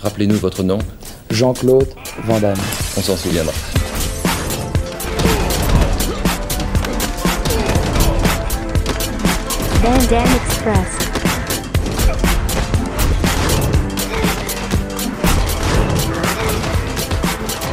Rappelez-nous 0.00 0.38
votre 0.38 0.62
nom. 0.62 0.78
Jean-Claude 1.30 1.88
Van 2.24 2.40
Damme. 2.40 2.56
On 2.96 3.02
s'en 3.02 3.16
souviendra. 3.16 3.52
Van 9.82 10.06
Damme 10.08 10.28
Express. 10.46 11.07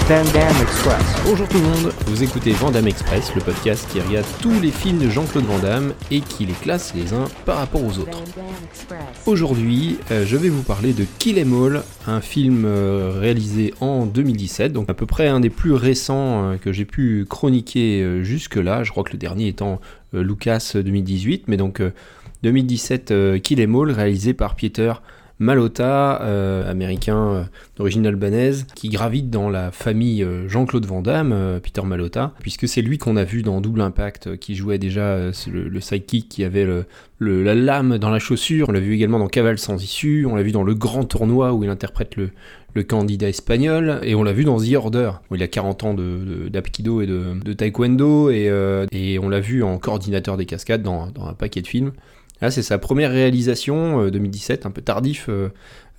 Van 0.07 0.23
Damme 0.33 0.61
Express. 0.61 1.23
Bonjour 1.25 1.47
tout 1.47 1.57
le 1.57 1.63
monde, 1.63 1.93
vous 2.05 2.21
écoutez 2.21 2.51
Vandame 2.51 2.87
Express, 2.87 3.33
le 3.33 3.41
podcast 3.41 3.87
qui 3.91 3.99
regarde 3.99 4.25
tous 4.39 4.59
les 4.61 4.69
films 4.69 4.99
de 4.99 5.09
Jean-Claude 5.09 5.45
Van 5.45 5.57
Damme 5.57 5.93
et 6.11 6.19
qui 6.19 6.45
les 6.45 6.53
classe 6.53 6.93
les 6.93 7.13
uns 7.13 7.25
par 7.45 7.57
rapport 7.57 7.83
aux 7.83 7.97
autres. 7.97 8.17
Aujourd'hui, 9.25 9.97
euh, 10.11 10.23
je 10.23 10.37
vais 10.37 10.49
vous 10.49 10.61
parler 10.61 10.93
de 10.93 11.05
Kill 11.17 11.39
Em 11.39 11.53
All, 11.53 11.83
un 12.05 12.21
film 12.21 12.65
euh, 12.65 13.17
réalisé 13.19 13.73
en 13.79 14.05
2017, 14.05 14.73
donc 14.73 14.91
à 14.91 14.93
peu 14.93 15.07
près 15.07 15.27
un 15.27 15.39
des 15.39 15.49
plus 15.49 15.73
récents 15.73 16.51
euh, 16.51 16.57
que 16.57 16.71
j'ai 16.71 16.85
pu 16.85 17.25
chroniquer 17.27 18.23
jusque-là. 18.23 18.83
Je 18.83 18.91
crois 18.91 19.03
que 19.03 19.11
le 19.11 19.17
dernier 19.17 19.47
étant 19.47 19.81
Lucas 20.13 20.73
2018, 20.75 21.47
mais 21.47 21.57
donc 21.57 21.81
euh, 21.81 21.91
2017 22.43 23.11
euh, 23.11 23.39
Kill 23.39 23.61
Em 23.61 23.75
All, 23.75 23.91
réalisé 23.91 24.33
par 24.33 24.55
Peter 24.55 24.93
Malota, 25.39 26.21
euh, 26.21 26.69
américain 26.69 27.17
euh, 27.17 27.43
d'origine 27.75 28.05
albanaise, 28.07 28.65
qui 28.73 28.89
gravite 28.89 29.29
dans 29.29 29.49
la 29.49 29.71
famille 29.71 30.23
euh, 30.23 30.47
Jean-Claude 30.47 30.85
Van 30.85 31.01
Damme, 31.01 31.59
Peter 31.61 31.81
Malota, 31.83 32.33
puisque 32.39 32.67
c'est 32.67 32.81
lui 32.81 32.97
qu'on 32.97 33.17
a 33.17 33.23
vu 33.25 33.41
dans 33.41 33.59
Double 33.59 33.81
Impact, 33.81 34.37
qui 34.37 34.55
jouait 34.55 34.77
déjà 34.77 35.17
le, 35.51 35.67
le 35.67 35.79
sidekick 35.81 36.29
qui 36.29 36.43
avait 36.43 36.65
la 37.19 37.55
lame 37.55 37.97
dans 37.97 38.09
la 38.09 38.19
chaussure. 38.19 38.69
On 38.69 38.71
l'a 38.71 38.79
vu 38.79 38.93
également 38.93 39.19
dans 39.19 39.27
Cavale 39.27 39.57
sans 39.57 39.81
issue, 39.83 40.25
on 40.25 40.35
l'a 40.35 40.43
vu 40.43 40.51
dans 40.51 40.63
Le 40.63 40.73
Grand 40.73 41.03
Tournoi 41.03 41.53
où 41.53 41.63
il 41.63 41.69
interprète 41.69 42.15
le, 42.15 42.29
candidat 42.83 43.29
espagnol, 43.29 43.99
et 44.03 44.15
on 44.15 44.23
l'a 44.23 44.33
vu 44.33 44.43
dans 44.43 44.59
The 44.59 44.73
Order, 44.75 45.11
où 45.31 45.35
il 45.35 45.43
a 45.43 45.47
40 45.47 45.83
ans 45.85 45.93
de- 45.93 46.01
de- 46.43 46.49
d'apkido 46.49 46.99
et 47.01 47.07
de, 47.07 47.53
taekwondo, 47.53 48.29
et, 48.29 49.17
on 49.21 49.29
l'a 49.29 49.39
vu 49.39 49.63
en 49.63 49.77
coordinateur 49.77 50.35
des 50.37 50.45
cascades 50.45 50.81
dans 50.83 51.05
un 51.25 51.33
paquet 51.33 51.61
de 51.61 51.67
films. 51.67 51.91
Là, 52.41 52.51
c'est 52.51 52.63
sa 52.63 52.77
première 52.77 53.11
réalisation, 53.11 54.01
euh, 54.01 54.11
2017, 54.11 54.65
un 54.65 54.71
peu 54.71 54.81
tardif, 54.81 55.27
euh, 55.29 55.49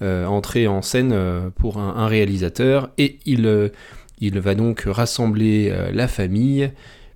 euh, 0.03 0.27
entrée 0.27 0.67
en 0.67 0.83
scène 0.83 1.13
euh, 1.13 1.49
pour 1.51 1.79
un, 1.79 1.97
un 1.97 2.07
réalisateur, 2.07 2.91
et 2.99 3.19
il, 3.25 3.47
euh, 3.47 3.71
il 4.19 4.39
va 4.41 4.55
donc 4.55 4.85
rassembler 4.87 5.71
euh, 5.73 5.91
la 5.93 6.09
famille, 6.09 6.71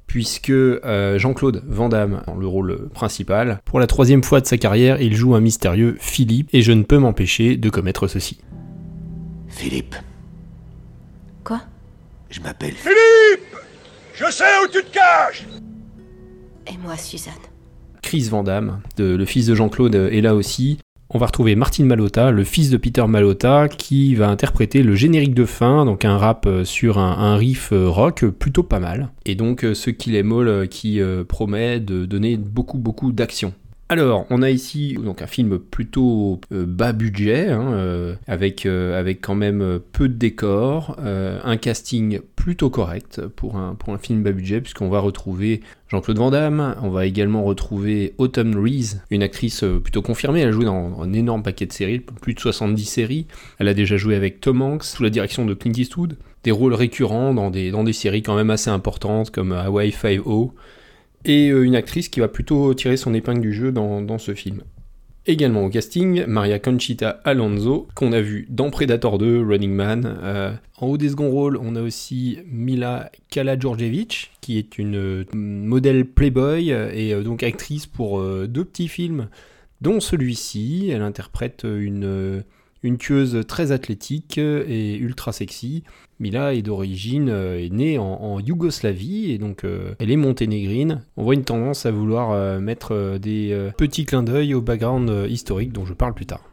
puisque 0.06 0.50
euh, 0.50 1.18
Jean-Claude 1.18 1.62
Van 1.66 1.88
Damme, 1.88 2.22
dans 2.27 2.36
le 2.36 2.46
rôle 2.46 2.88
principal, 2.88 3.60
pour 3.64 3.78
la 3.78 3.86
troisième 3.86 4.24
fois 4.24 4.40
de 4.40 4.46
sa 4.46 4.56
carrière, 4.56 5.00
il 5.00 5.14
joue 5.14 5.34
un 5.34 5.40
mystérieux 5.40 5.96
Philippe, 6.00 6.48
et 6.52 6.62
je 6.62 6.72
ne 6.72 6.82
peux 6.82 6.98
m'empêcher 6.98 7.56
de 7.56 7.68
commettre 7.70 8.08
ceci. 8.08 8.38
Philippe, 9.48 9.96
Quoi? 11.44 11.60
Je 12.30 12.40
m'appelle. 12.40 12.74
Je 14.14 14.30
sais 14.30 14.44
où 14.64 14.68
tu 14.70 14.82
te 14.84 14.92
caches 14.92 15.46
Et 16.66 16.77
moi, 16.78 16.96
Suzanne. 16.96 17.34
Chris 18.11 18.27
Van 18.28 18.42
Damme, 18.42 18.80
de- 18.97 19.14
le 19.14 19.25
fils 19.25 19.47
de 19.47 19.55
Jean-Claude, 19.55 19.94
euh, 19.94 20.11
est 20.11 20.20
là 20.20 20.34
aussi. 20.34 20.78
On 21.11 21.19
va 21.19 21.27
retrouver 21.27 21.55
Martin 21.55 21.84
Malota, 21.84 22.33
le 22.33 22.42
fils 22.42 22.69
de 22.69 22.77
Peter 22.77 23.06
Malota, 23.06 23.69
qui 23.69 24.17
va 24.17 24.28
interpréter 24.28 24.83
le 24.83 24.97
générique 24.97 25.33
de 25.33 25.44
fin, 25.44 25.84
donc 25.84 26.05
un 26.05 26.19
rap 26.19 26.44
euh, 26.48 26.64
sur 26.64 26.98
un, 26.98 27.36
riff 27.36 27.70
euh, 27.72 27.89
rock 27.89 28.25
plutôt 28.27 28.64
pas 28.64 28.80
mal. 28.80 29.11
Et 29.27 29.36
donc 29.36 29.64
ce 29.75 29.91
Em 29.91 30.33
All 30.33 30.48
euh, 30.48 30.67
qui 30.67 31.00
promet 31.28 31.78
de 31.78 32.05
donner 32.05 32.36
beaucoup 32.36 32.78
beaucoup 32.78 33.12
d'action. 33.12 33.55
Alors, 33.91 34.24
on 34.30 34.41
a 34.42 34.50
ici 34.50 34.96
donc 35.02 35.20
un 35.20 35.27
film 35.27 35.58
plutôt 35.58 36.41
euh, 36.52 36.64
bas 36.64 36.92
budget, 36.92 37.48
hein, 37.48 37.72
euh, 37.72 38.14
avec, 38.28 38.64
euh, 38.64 38.96
avec 38.96 39.20
quand 39.20 39.34
même 39.34 39.80
peu 39.91 40.08
de 40.08 40.14
décors, 40.14 40.96
un 41.00 41.56
casting 41.56 42.20
plutôt 42.36 42.70
correct 42.70 43.20
pour 43.34 43.56
un, 43.56 43.77
film 44.00 44.22
bas 44.22 44.30
budget, 44.30 44.61
puisqu'on 44.61 44.91
va 44.91 45.00
retrouver 45.00 45.61
Jean-Claude 45.88 46.18
Van 46.18 46.30
Damme, 46.30 46.77
on 46.83 46.90
va 46.90 47.05
également 47.05 47.42
retrouver 47.42 48.14
Autumn 48.18 48.55
Reese, 48.56 49.01
une 49.11 49.24
actrice 49.24 49.64
plutôt 49.83 50.02
confirmée, 50.02 50.42
elle 50.42 50.51
a 50.51 50.52
joué 50.52 50.67
dans 50.67 51.02
un 51.02 51.12
énorme 51.12 51.42
paquet 51.42 51.67
de 51.67 51.72
séries, 51.72 51.98
plus 51.98 52.34
de 52.34 52.39
70 52.39 52.84
séries, 52.84 53.27
elle 53.58 53.67
a 53.67 53.74
déjà 53.74 53.96
joué 53.96 54.14
avec 54.14 54.40
Tom 54.40 54.62
Hanks, 54.62 54.84
sous 54.84 55.02
la 55.02 55.11
direction 55.11 55.45
de 55.45 55.52
Clint 55.52 55.72
Eastwood, 55.77 56.17
des 56.45 56.52
rôles 56.52 56.74
récurrents 56.74 57.34
dans 57.34 57.51
des, 57.51 57.72
dans 57.72 57.83
des 57.83 57.92
séries 57.92 58.22
quand 58.22 58.36
même 58.36 58.51
assez 58.51 58.70
importantes 58.70 59.33
comme 59.33 59.51
Hawaii 59.51 59.90
5-0, 59.90 60.52
et 61.25 61.51
euh, 61.51 61.64
une 61.64 61.77
actrice 61.77 62.08
qui 62.08 62.20
va 62.20 62.29
plutôt 62.29 62.73
tirer 62.75 62.97
son 62.97 63.14
épingle 63.14 63.41
du 63.41 63.53
jeu 63.53 63.73
dans, 63.73 64.01
dans 64.03 64.19
ce 64.19 64.35
film. 64.35 64.63
Également 65.27 65.64
au 65.64 65.69
casting, 65.69 66.25
Maria 66.27 66.58
Conchita 66.58 67.20
Alonso, 67.25 67.86
qu'on 67.95 68.13
a 68.13 68.20
vu 68.20 68.47
dans 68.48 68.70
Predator 68.70 69.19
2, 69.19 69.45
Running 69.45 69.73
Man. 69.73 70.19
Euh, 70.23 70.53
en 70.79 70.86
haut 70.86 70.97
des 70.97 71.11
seconds 71.11 71.31
rôles, 71.31 71.58
on 71.58 71.77
a 71.77 71.83
aussi 71.83 72.39
Mila 72.47 73.11
Kala-Djordjevic, 73.31 74.33
qui 74.41 74.58
est 74.58 74.79
une 74.79 74.97
euh, 74.97 75.25
modèle 75.35 76.07
Playboy 76.07 76.70
et 76.70 77.14
donc 77.23 77.42
actrice 77.42 77.87
pour 77.87 78.23
deux 78.23 78.64
petits 78.64 78.89
films, 78.89 79.29
dont 79.83 80.01
celui-ci. 80.01 80.89
Elle 80.91 81.02
interprète 81.02 81.64
une, 81.64 82.42
une 82.83 82.96
tueuse 82.96 83.45
très 83.46 83.73
athlétique 83.73 84.39
et 84.39 84.96
ultra 84.96 85.33
sexy. 85.33 85.85
Mila 86.18 86.55
est 86.55 86.63
d'origine, 86.63 87.29
euh, 87.29 87.64
est 87.64 87.70
née 87.70 87.98
en, 87.98 88.05
en 88.05 88.41
Yougoslavie 88.41 89.30
et 89.33 89.39
donc 89.39 89.64
euh, 89.64 89.95
elle 89.98 90.11
est 90.11 90.17
monténégrine. 90.17 91.02
On 91.17 91.24
voit 91.24 91.35
une 91.35 91.45
tendance 91.45 91.86
à 91.86 91.90
vouloir 91.90 92.33
euh, 92.33 92.61
mettre 92.61 92.95
euh, 92.95 93.19
des 93.19 93.52
euh, 93.52 93.70
petits 93.77 94.05
clins 94.05 94.23
d'œil 94.23 94.55
au 94.55 94.61
background 94.61 95.08
euh, 95.08 95.29
historique 95.29 95.73
dont 95.73 95.85
je 95.85 95.95
parle 95.95 96.14
plus 96.14 96.27
tard. 96.27 96.45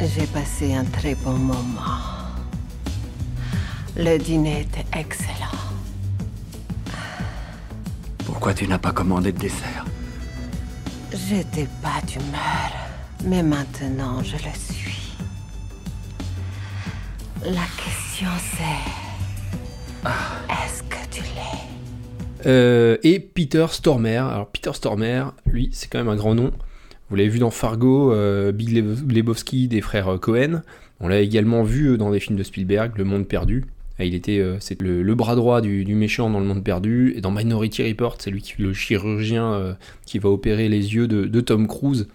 J'ai 0.00 0.26
passé 0.26 0.74
un 0.74 0.84
très 0.84 1.14
bon 1.16 1.34
moment. 1.34 2.00
Le 3.96 4.18
dîner 4.18 4.62
était 4.62 4.86
excellent. 4.98 5.58
Pourquoi 8.24 8.54
tu 8.54 8.66
n'as 8.66 8.78
pas 8.78 8.92
commandé 8.92 9.32
de 9.32 9.38
dessert? 9.38 9.84
J'étais 11.12 11.68
pas 11.82 12.00
d'humeur, 12.06 12.72
mais 13.26 13.42
maintenant 13.42 14.22
je 14.22 14.36
le 14.36 14.52
suis. 14.58 14.81
La 17.44 17.66
question 17.76 18.28
c'est... 18.38 20.08
Est-ce 20.48 20.82
que 20.84 20.96
tu 21.10 21.22
l'es? 21.22 22.46
Euh, 22.46 22.96
et 23.02 23.18
Peter 23.18 23.66
Stormer. 23.68 24.18
Alors 24.18 24.46
Peter 24.46 24.70
Stormer, 24.72 25.24
lui, 25.46 25.68
c'est 25.72 25.90
quand 25.90 25.98
même 25.98 26.08
un 26.08 26.14
grand 26.14 26.36
nom. 26.36 26.52
Vous 27.10 27.16
l'avez 27.16 27.28
vu 27.28 27.40
dans 27.40 27.50
Fargo, 27.50 28.12
euh, 28.12 28.52
Big 28.52 28.70
Leb- 28.70 29.12
Lebowski 29.12 29.66
des 29.66 29.80
frères 29.80 30.08
euh, 30.08 30.18
Cohen. 30.18 30.62
On 31.00 31.08
l'a 31.08 31.20
également 31.20 31.64
vu 31.64 31.98
dans 31.98 32.12
des 32.12 32.20
films 32.20 32.38
de 32.38 32.44
Spielberg, 32.44 32.96
Le 32.96 33.02
Monde 33.02 33.26
Perdu. 33.26 33.64
Ah, 33.98 34.04
Il 34.04 34.14
était, 34.14 34.38
euh, 34.38 34.58
c'est 34.60 34.80
le, 34.80 35.02
le 35.02 35.14
bras 35.16 35.34
droit 35.34 35.60
du, 35.60 35.84
du 35.84 35.96
méchant 35.96 36.30
dans 36.30 36.38
Le 36.38 36.46
Monde 36.46 36.62
Perdu. 36.62 37.12
Et 37.16 37.20
dans 37.20 37.32
Minority 37.32 37.82
Report, 37.88 38.18
c'est 38.20 38.30
lui 38.30 38.40
qui 38.40 38.62
le 38.62 38.72
chirurgien 38.72 39.52
euh, 39.54 39.74
qui 40.06 40.20
va 40.20 40.28
opérer 40.28 40.68
les 40.68 40.94
yeux 40.94 41.08
de, 41.08 41.24
de 41.24 41.40
Tom 41.40 41.66
Cruise. 41.66 42.06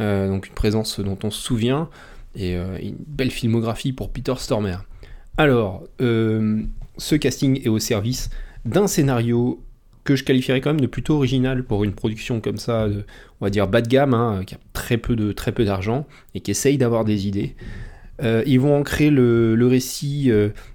Donc 0.00 0.48
une 0.48 0.54
présence 0.54 0.98
dont 0.98 1.16
on 1.22 1.30
se 1.30 1.40
souvient. 1.40 1.88
Et 2.36 2.56
euh, 2.56 2.78
une 2.80 2.96
belle 3.06 3.30
filmographie 3.30 3.92
pour 3.92 4.10
Peter 4.10 4.34
Stormer. 4.36 4.76
Alors, 5.36 5.84
euh, 6.00 6.62
ce 6.98 7.14
casting 7.14 7.60
est 7.64 7.68
au 7.68 7.78
service 7.78 8.30
d'un 8.64 8.86
scénario 8.86 9.62
que 10.04 10.16
je 10.16 10.24
qualifierais 10.24 10.60
quand 10.60 10.70
même 10.70 10.80
de 10.80 10.86
plutôt 10.86 11.16
original 11.16 11.64
pour 11.64 11.84
une 11.84 11.92
production 11.92 12.40
comme 12.40 12.58
ça, 12.58 12.88
on 13.40 13.44
va 13.44 13.50
dire 13.50 13.66
bas 13.66 13.80
de 13.80 13.88
gamme, 13.88 14.12
hein, 14.12 14.42
qui 14.46 14.54
a 14.54 14.58
très 14.74 14.98
peu 14.98 15.16
de 15.16 15.32
très 15.32 15.52
peu 15.52 15.64
d'argent 15.64 16.06
et 16.34 16.40
qui 16.40 16.50
essaye 16.50 16.76
d'avoir 16.76 17.04
des 17.04 17.26
idées. 17.26 17.54
Euh, 18.22 18.42
ils 18.46 18.60
vont 18.60 18.76
ancrer 18.76 19.10
le, 19.10 19.54
le 19.54 19.66
récit 19.66 20.30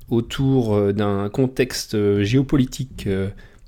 autour 0.09 0.93
d'un 0.93 1.29
contexte 1.29 2.23
géopolitique 2.23 3.07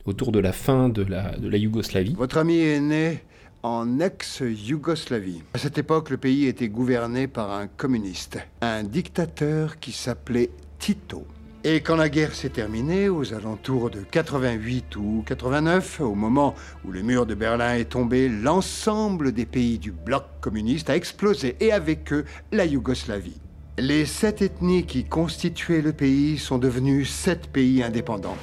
autour 0.05 0.31
de 0.31 0.39
la 0.39 0.51
fin 0.51 0.89
de 0.89 1.03
la, 1.03 1.37
de 1.37 1.47
la 1.47 1.57
Yougoslavie. 1.57 2.15
Votre 2.15 2.37
ami 2.37 2.57
est 2.59 2.79
né 2.79 3.19
en 3.63 3.99
ex-Yougoslavie. 3.99 5.43
À 5.53 5.57
cette 5.57 5.77
époque, 5.77 6.09
le 6.09 6.17
pays 6.17 6.47
était 6.47 6.69
gouverné 6.69 7.27
par 7.27 7.51
un 7.51 7.67
communiste, 7.67 8.39
un 8.61 8.83
dictateur 8.83 9.79
qui 9.79 9.91
s'appelait 9.91 10.49
Tito. 10.79 11.25
Et 11.63 11.81
quand 11.81 11.95
la 11.95 12.09
guerre 12.09 12.33
s'est 12.33 12.49
terminée, 12.49 13.07
aux 13.07 13.35
alentours 13.35 13.91
de 13.91 13.99
88 13.99 14.95
ou 14.95 15.23
89, 15.27 16.01
au 16.01 16.15
moment 16.15 16.55
où 16.85 16.91
le 16.91 17.03
mur 17.03 17.27
de 17.27 17.35
Berlin 17.35 17.75
est 17.75 17.89
tombé, 17.91 18.29
l'ensemble 18.29 19.31
des 19.31 19.45
pays 19.45 19.77
du 19.77 19.91
bloc 19.91 20.23
communiste 20.41 20.89
a 20.89 20.95
explosé, 20.95 21.55
et 21.59 21.71
avec 21.71 22.11
eux, 22.13 22.25
la 22.51 22.65
Yougoslavie. 22.65 23.39
Les 23.77 24.05
sept 24.05 24.41
ethnies 24.41 24.85
qui 24.85 25.03
constituaient 25.03 25.81
le 25.81 25.93
pays 25.93 26.39
sont 26.39 26.57
devenues 26.57 27.05
sept 27.05 27.47
pays 27.47 27.83
indépendants. 27.83 28.37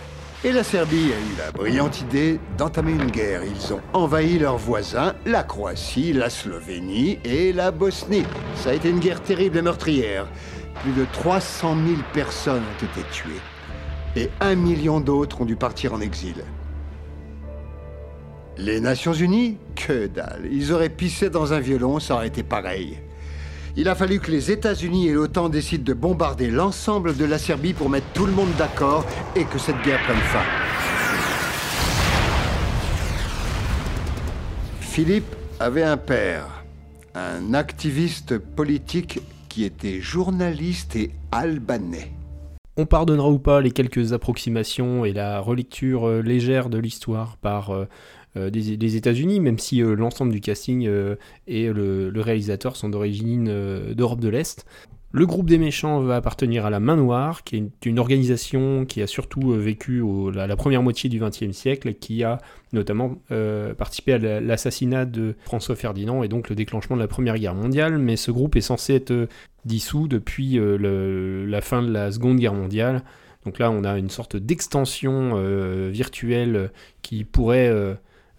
Et 0.44 0.52
la 0.52 0.62
Serbie 0.62 1.10
a 1.12 1.18
eu 1.18 1.36
la 1.36 1.50
brillante 1.50 2.00
idée 2.00 2.38
d'entamer 2.56 2.92
une 2.92 3.10
guerre. 3.10 3.42
Ils 3.42 3.74
ont 3.74 3.80
envahi 3.92 4.38
leurs 4.38 4.56
voisins, 4.56 5.14
la 5.26 5.42
Croatie, 5.42 6.12
la 6.12 6.30
Slovénie 6.30 7.18
et 7.24 7.52
la 7.52 7.72
Bosnie. 7.72 8.22
Ça 8.54 8.70
a 8.70 8.74
été 8.74 8.88
une 8.88 9.00
guerre 9.00 9.20
terrible 9.20 9.56
et 9.56 9.62
meurtrière. 9.62 10.28
Plus 10.82 10.92
de 10.92 11.04
300 11.12 11.76
000 11.84 12.00
personnes 12.12 12.62
ont 12.62 12.84
été 12.84 13.04
tuées. 13.10 13.40
Et 14.14 14.30
un 14.40 14.54
million 14.54 15.00
d'autres 15.00 15.40
ont 15.40 15.44
dû 15.44 15.56
partir 15.56 15.92
en 15.92 16.00
exil. 16.00 16.36
Les 18.58 18.80
Nations 18.80 19.14
Unies 19.14 19.58
Que 19.74 20.06
dalle. 20.06 20.46
Ils 20.52 20.72
auraient 20.72 20.88
pissé 20.88 21.30
dans 21.30 21.52
un 21.52 21.58
violon, 21.58 21.98
ça 21.98 22.14
aurait 22.14 22.28
été 22.28 22.44
pareil. 22.44 23.00
Il 23.80 23.88
a 23.88 23.94
fallu 23.94 24.18
que 24.18 24.32
les 24.32 24.50
États-Unis 24.50 25.06
et 25.06 25.12
l'OTAN 25.12 25.48
décident 25.48 25.84
de 25.84 25.92
bombarder 25.92 26.50
l'ensemble 26.50 27.16
de 27.16 27.24
la 27.24 27.38
Serbie 27.38 27.74
pour 27.74 27.88
mettre 27.88 28.08
tout 28.12 28.26
le 28.26 28.32
monde 28.32 28.50
d'accord 28.58 29.06
et 29.36 29.44
que 29.44 29.56
cette 29.56 29.80
guerre 29.82 30.02
prenne 30.02 30.16
fin. 30.16 30.42
Philippe 34.80 35.32
avait 35.60 35.84
un 35.84 35.96
père, 35.96 36.64
un 37.14 37.54
activiste 37.54 38.36
politique 38.38 39.20
qui 39.48 39.62
était 39.62 40.00
journaliste 40.00 40.96
et 40.96 41.12
albanais. 41.30 42.10
On 42.76 42.86
pardonnera 42.86 43.28
ou 43.28 43.38
pas 43.38 43.60
les 43.60 43.70
quelques 43.70 44.12
approximations 44.12 45.04
et 45.04 45.12
la 45.12 45.38
relecture 45.38 46.08
euh, 46.08 46.20
légère 46.20 46.68
de 46.68 46.78
l'histoire 46.78 47.36
par 47.36 47.70
euh, 47.70 47.88
des, 48.50 48.76
des 48.76 48.96
États-Unis, 48.96 49.40
même 49.40 49.58
si 49.58 49.82
euh, 49.82 49.94
l'ensemble 49.94 50.32
du 50.32 50.40
casting 50.40 50.86
euh, 50.86 51.16
et 51.46 51.68
le, 51.72 52.12
réalisateur 52.20 52.76
sont 52.76 52.88
d'origine 52.88 53.46
euh, 53.48 53.94
d'Europe 53.94 54.20
de 54.20 54.28
l'Est. 54.28 54.64
Le 55.10 55.24
groupe 55.24 55.46
des 55.48 55.56
méchants 55.56 56.00
va 56.00 56.16
appartenir 56.16 56.66
à 56.66 56.70
la 56.70 56.80
Main 56.80 56.96
Noire, 56.96 57.42
qui 57.42 57.56
est 57.56 57.86
une, 57.86 57.98
organisation 57.98 58.84
qui 58.84 59.00
a 59.00 59.06
surtout 59.06 59.52
euh, 59.52 59.56
vécu 59.56 60.00
au- 60.02 60.30
la, 60.30 60.54
première 60.54 60.82
moitié 60.82 61.08
du 61.08 61.18
XXe 61.18 61.52
siècle 61.52 61.94
qui 61.94 62.24
a 62.24 62.38
notamment 62.74 63.16
euh, 63.30 63.72
participé 63.72 64.12
à 64.12 64.18
la- 64.18 64.40
l'assassinat 64.42 65.06
de 65.06 65.34
François 65.44 65.76
Ferdinand 65.76 66.22
et 66.24 66.28
donc 66.28 66.50
le 66.50 66.54
déclenchement 66.56 66.94
de 66.96 67.00
la 67.00 67.08
Première 67.08 67.38
Guerre 67.38 67.54
mondiale. 67.54 67.96
Mais 67.96 68.16
ce 68.16 68.30
groupe 68.30 68.54
est 68.56 68.60
censé 68.60 68.94
être 68.96 69.10
euh, 69.12 69.26
dissous 69.64 70.08
depuis 70.08 70.58
euh, 70.58 71.46
la 71.46 71.60
fin 71.62 71.82
de 71.82 71.90
la 71.90 72.12
Seconde 72.12 72.36
Guerre 72.36 72.54
mondiale. 72.54 73.02
Donc 73.46 73.58
là, 73.58 73.70
on 73.70 73.84
a 73.84 73.96
une 73.96 74.10
sorte 74.10 74.36
d'extension 74.36 75.32
euh, 75.36 75.88
virtuelle 75.90 76.56
euh, 76.56 76.68
qui 77.00 77.24
pourrait 77.24 77.72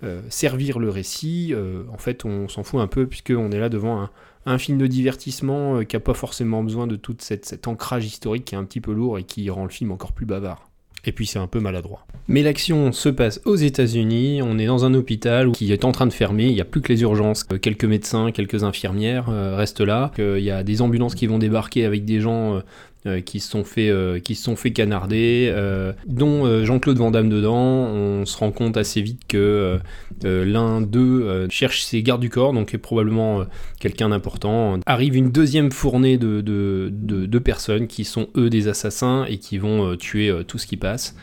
euh, 0.02 0.22
servir 0.30 0.80
le 0.80 0.90
récit. 0.90 1.50
Euh, 1.54 1.84
en 1.92 1.98
fait, 1.98 2.24
on 2.24 2.48
s'en 2.48 2.64
fout 2.64 2.80
un 2.80 2.88
peu 2.88 3.06
puisqu'on 3.06 3.52
est 3.52 3.60
là 3.60 3.68
devant 3.68 4.08
un, 4.46 4.58
film 4.58 4.78
de 4.78 4.88
divertissement 4.88 5.78
euh, 5.78 5.84
qui 5.84 5.98
n'a 5.98 6.00
pas 6.00 6.14
forcément 6.14 6.64
besoin 6.64 6.88
de 6.88 6.96
tout 6.96 7.18
cet 7.20 7.68
ancrage 7.68 8.06
historique 8.06 8.46
qui 8.46 8.56
est 8.56 8.58
un 8.58 8.64
petit 8.64 8.80
peu 8.80 8.94
lourd 8.94 9.20
et 9.20 9.24
qui 9.24 9.50
rend 9.50 9.64
le 9.64 9.70
film 9.70 9.92
encore 9.92 10.14
plus 10.14 10.26
bavard. 10.26 10.70
Et 11.06 11.12
puis 11.12 11.28
c'est 11.28 11.40
un 11.40 11.48
peu 11.48 11.60
maladroit. 11.60 12.06
Mais 12.30 12.44
l'action 12.44 12.94
se 12.94 13.10
passe 13.10 13.42
aux 13.44 13.56
États-Unis, 13.56 14.42
on 14.42 14.58
est 14.58 14.66
dans 14.66 14.86
un 14.86 14.94
hôpital 14.94 15.52
qui 15.52 15.72
est 15.72 15.86
en 15.86 15.92
train 15.92 16.08
de 16.08 16.14
fermer, 16.14 16.48
il 16.48 16.54
n'y 16.54 16.62
a 16.62 16.66
plus 16.66 16.82
que 16.82 16.92
les 16.92 17.02
urgences, 17.02 17.44
quelques 17.44 17.86
médecins, 17.86 18.32
quelques 18.32 18.64
infirmières 18.66 19.28
restent 19.28 19.80
là, 19.80 20.12
il 20.18 20.44
y 20.44 20.52
a 20.52 20.62
des 20.62 20.82
ambulances 20.82 21.16
qui 21.16 21.26
vont 21.26 21.40
débarquer 21.40 21.86
avec 21.86 22.04
des 22.04 22.20
gens 22.20 22.62
euh, 23.06 23.22
qui 23.22 23.40
se 23.40 23.50
sont 23.50 23.64
fait 23.64 23.90
euh, 23.90 24.20
qui 24.20 24.36
se 24.36 24.44
sont 24.44 24.56
fait 24.56 24.72
canarder, 24.72 25.50
euh, 25.54 25.94
dont 26.06 26.66
Jean-Claude 26.66 26.98
Van 26.98 27.12
Damme 27.12 27.30
dedans. 27.30 27.56
On 27.56 28.26
se 28.26 28.38
rend 28.38 28.52
compte 28.52 28.76
assez 28.78 29.02
vite 29.02 29.22
que 29.28 29.80
l'un 30.24 30.82
d'eux 30.82 31.48
cherche 31.50 31.84
ses 31.84 32.04
gardes 32.04 32.22
du 32.22 32.30
corps, 32.30 32.54
donc 32.54 32.74
est 32.74 32.78
probablement 32.78 33.46
quelqu'un 33.80 34.10
d'important. 34.10 34.80
Arrive 34.86 35.16
une 35.16 35.32
deuxième 35.32 35.72
fournée 35.72 36.18
de, 36.18 36.42
de, 36.42 36.90
de- 36.92 37.40
personnes 37.40 37.88
qui 37.88 38.04
sont 38.04 38.28
eux 38.36 38.50
des 38.50 38.68
assassins 38.68 39.26
et 39.30 39.38
qui 39.38 39.58
vont 39.58 39.96
tuer 39.96 40.32
tout 40.48 40.58
ce 40.58 40.68
qui 40.68 40.76
passe. 40.76 41.16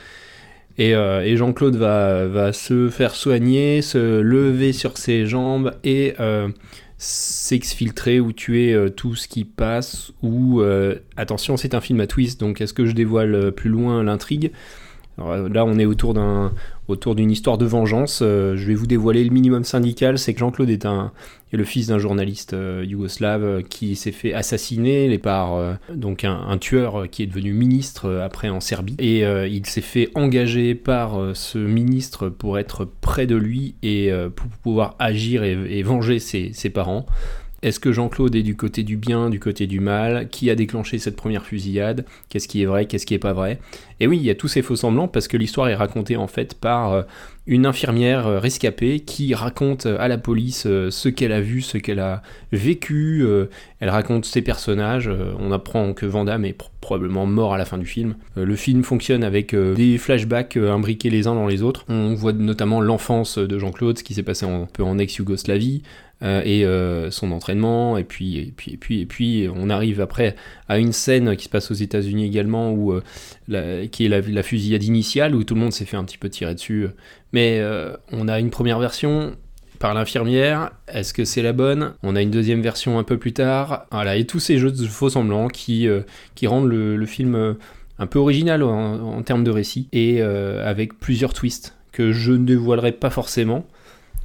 Et, 0.78 0.92
et 0.92 1.36
Jean-Claude 1.36 1.76
va, 1.76 2.26
va 2.26 2.52
se 2.52 2.88
faire 2.88 3.14
soigner, 3.14 3.82
se 3.82 4.20
lever 4.20 4.72
sur 4.72 4.96
ses 4.96 5.26
jambes 5.26 5.72
et 5.84 6.14
s'exfiltrer 6.98 8.20
ou 8.20 8.32
tuer 8.32 8.72
euh, 8.72 8.88
tout 8.88 9.14
ce 9.14 9.28
qui 9.28 9.44
passe. 9.44 10.12
Ou 10.22 10.60
euh, 10.60 10.96
attention, 11.16 11.56
c'est 11.56 11.74
un 11.74 11.80
film 11.80 12.00
à 12.00 12.06
twist, 12.06 12.40
donc 12.40 12.60
est-ce 12.60 12.72
que 12.72 12.86
je 12.86 12.92
dévoile 12.92 13.34
euh, 13.34 13.50
plus 13.50 13.70
loin 13.70 14.02
l'intrigue? 14.02 14.52
Là, 15.18 15.64
on 15.64 15.78
est 15.78 15.86
autour 15.86 16.12
d'un 16.14 16.52
autour 16.88 17.14
d'une 17.14 17.30
histoire 17.30 17.58
de 17.58 17.66
vengeance. 17.66 18.20
Euh, 18.22 18.56
je 18.56 18.66
vais 18.66 18.74
vous 18.74 18.86
dévoiler 18.86 19.24
le 19.24 19.30
minimum 19.30 19.64
syndical, 19.64 20.18
c'est 20.18 20.34
que 20.34 20.40
Jean-Claude 20.40 20.70
est 20.70 20.86
un 20.86 21.12
le 21.52 21.64
fils 21.64 21.86
d'un 21.86 21.98
journaliste 21.98 22.52
euh, 22.52 22.84
yougoslave 22.86 23.42
euh, 23.42 23.62
qui 23.62 23.96
s'est 23.96 24.12
fait 24.12 24.34
assassiner 24.34 25.16
par 25.16 25.54
un, 25.54 26.58
tueur 26.58 27.08
qui 27.10 27.22
est 27.22 27.26
devenu 27.26 27.54
ministre 27.54 28.20
après 28.22 28.50
en 28.50 28.60
Serbie 28.60 28.96
et 28.98 29.22
il 29.22 29.64
s'est 29.64 29.80
fait 29.80 30.10
engager 30.14 30.74
par 30.74 31.18
ce 31.34 31.58
ministre 31.58 32.28
pour 32.28 32.58
être 32.58 32.84
près 32.84 33.26
de 33.26 33.36
lui 33.36 33.74
et 33.82 34.10
pour 34.34 34.48
pouvoir 34.62 34.96
agir 34.98 35.44
et, 35.44 35.82
venger 35.82 36.18
ses 36.18 36.70
parents. 36.70 37.06
Est-ce 37.62 37.80
que 37.80 37.90
Jean-Claude 37.92 38.34
est 38.34 38.42
du 38.42 38.54
côté 38.54 38.82
du 38.82 38.96
bien, 38.96 39.30
du 39.30 39.40
côté 39.40 39.66
du 39.66 39.80
mal? 39.80 40.28
Qui 40.28 40.50
a 40.50 40.54
déclenché 40.54 40.98
cette 40.98 41.16
première 41.16 41.44
fusillade? 41.44 42.04
Qu'est-ce 42.28 42.48
qui 42.48 42.62
est 42.62 42.66
vrai 42.66 42.86
Qu'est-ce 42.86 43.06
qui 43.06 43.14
est 43.14 43.18
pas 43.18 43.32
vrai? 43.32 43.58
Et 43.98 44.06
oui, 44.06 44.18
il 44.18 44.24
y 44.24 44.30
a 44.30 44.34
tous 44.34 44.48
ces 44.48 44.62
faux 44.62 44.76
semblants 44.76 45.08
parce 45.08 45.26
que 45.26 45.36
l'histoire 45.36 45.68
est 45.68 45.74
racontée 45.74 46.16
en 46.16 46.26
fait 46.26 46.54
par 46.54 46.92
euh, 46.92 47.02
une 47.46 47.64
infirmière 47.66 48.26
euh, 48.26 48.38
rescapée 48.38 49.00
qui 49.00 49.34
raconte 49.34 49.86
euh, 49.86 49.96
à 50.00 50.08
la 50.08 50.18
police 50.18 50.64
euh, 50.66 50.90
ce 50.90 51.08
qu'elle 51.08 51.32
a 51.32 51.40
vu, 51.40 51.60
ce 51.60 51.78
qu'elle 51.78 52.00
a 52.00 52.22
vécu. 52.52 53.24
elle 53.80 53.88
raconte 53.88 54.24
ses 54.24 54.42
personnages. 54.42 55.10
on 55.38 55.52
apprend 55.52 55.92
que 55.92 56.06
Van 56.06 56.24
Damme 56.24 56.44
est 56.44 56.58
pr- 56.58 56.70
probablement 56.80 57.26
mort 57.26 57.54
à 57.54 57.58
la 57.58 57.64
fin 57.64 57.76
du 57.78 57.86
film. 57.86 58.14
Le 58.36 58.56
film 58.56 58.82
fonctionne 58.82 59.22
avec 59.24 59.54
des 59.54 59.98
flashbacks 59.98 60.56
imbriqués 60.56 61.10
les 61.10 61.26
uns 61.26 61.34
dans 61.34 61.46
les 61.46 61.62
autres. 61.62 61.84
On 61.88 62.14
voit 62.14 62.32
notamment 62.32 62.80
l'enfance 62.80 63.36
de 63.38 63.58
Jean-Claude, 63.58 63.98
ce 63.98 64.04
qui 64.04 64.14
s'est 64.14 64.22
passé 64.22 64.46
un 64.46 64.66
peu 64.72 64.82
en 64.84 64.98
ex-Yougoslavie. 64.98 65.82
et 66.22 66.64
son 67.10 67.32
entraînement 67.32 67.98
et 67.98 68.04
puis 68.04 68.38
et 68.38 68.52
puis 68.56 68.72
et 68.72 68.76
puis 68.78 69.00
et 69.02 69.06
puis 69.06 69.48
on 69.54 69.68
arrive 69.68 70.00
après 70.00 70.34
à 70.68 70.78
une 70.78 70.92
scène 70.92 71.36
qui 71.36 71.44
se 71.44 71.50
passe 71.50 71.70
aux 71.70 71.74
États-Unis 71.74 72.24
également 72.24 72.72
où 72.72 72.98
qui 73.90 74.06
est 74.06 74.08
la 74.08 74.42
fusillade 74.42 74.84
initiale 74.84 75.34
où 75.34 75.44
tout 75.44 75.54
le 75.54 75.60
monde 75.60 75.72
s'est 75.72 75.84
fait 75.84 75.96
un 75.98 76.04
petit 76.04 76.18
peu 76.18 76.30
tirer 76.30 76.54
dessus 76.54 76.86
mais 77.36 77.58
euh, 77.60 77.94
on 78.12 78.28
a 78.28 78.40
une 78.40 78.48
première 78.48 78.78
version 78.78 79.36
par 79.78 79.92
l'infirmière, 79.92 80.70
est-ce 80.88 81.12
que 81.12 81.26
c'est 81.26 81.42
la 81.42 81.52
bonne? 81.52 81.92
On 82.02 82.16
a 82.16 82.22
une 82.22 82.30
deuxième 82.30 82.62
version 82.62 82.98
un 82.98 83.02
peu 83.02 83.18
plus 83.18 83.34
tard. 83.34 83.84
Voilà, 83.92 84.16
et 84.16 84.24
tous 84.24 84.40
ces 84.40 84.56
jeux 84.56 84.72
de 84.72 84.86
faux 84.86 85.10
semblants 85.10 85.48
qui, 85.48 85.86
euh, 85.86 86.00
rendent 86.46 86.70
le, 86.70 87.04
film 87.04 87.34
euh, 87.34 87.52
un 87.98 88.06
peu 88.06 88.18
original 88.18 88.62
en, 88.62 89.22
termes 89.22 89.44
de 89.44 89.50
récit 89.50 89.86
et 89.92 90.22
avec 90.22 90.98
plusieurs 90.98 91.34
twists 91.34 91.76
que 91.92 92.10
je 92.10 92.32
ne 92.32 92.46
dévoilerai 92.46 92.92
pas 92.92 93.10
forcément. 93.10 93.66